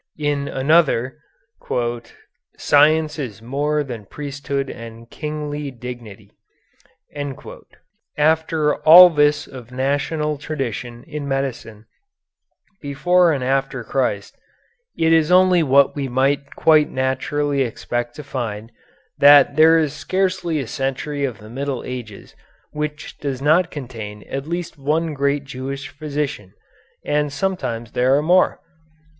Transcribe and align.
In 0.17 0.47
another 0.47 1.19
'science 2.57 3.19
is 3.19 3.39
more 3.39 3.83
than 3.83 4.05
priesthood 4.07 4.67
and 4.67 5.07
kingly 5.11 5.69
dignity.'" 5.69 6.31
After 8.17 8.77
all 8.77 9.11
this 9.11 9.45
of 9.45 9.71
national 9.71 10.39
tradition 10.39 11.03
in 11.03 11.27
medicine 11.27 11.85
before 12.81 13.31
and 13.31 13.43
after 13.43 13.83
Christ, 13.83 14.35
it 14.97 15.13
is 15.13 15.31
only 15.31 15.61
what 15.61 15.95
we 15.95 16.07
might 16.07 16.55
quite 16.55 16.89
naturally 16.89 17.61
expect 17.61 18.15
to 18.15 18.23
find, 18.23 18.71
that 19.19 19.55
there 19.55 19.77
is 19.77 19.93
scarcely 19.93 20.57
a 20.59 20.65
century 20.65 21.25
of 21.25 21.37
the 21.37 21.47
Middle 21.47 21.83
Ages 21.85 22.35
which 22.71 23.19
does 23.19 23.39
not 23.39 23.69
contain 23.69 24.23
at 24.27 24.47
least 24.47 24.79
one 24.79 25.13
great 25.13 25.43
Jewish 25.43 25.89
physician 25.89 26.55
and 27.05 27.31
sometimes 27.31 27.91
there 27.91 28.15
are 28.15 28.23
more. 28.23 28.59